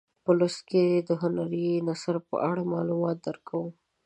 په 0.23 0.31
لوست 0.39 0.61
کې 0.69 0.85
د 1.07 1.09
هنري 1.21 1.67
نثر 1.87 2.15
په 2.29 2.35
اړه 2.49 2.61
معلومات 2.73 3.17
درکوو. 3.25 3.69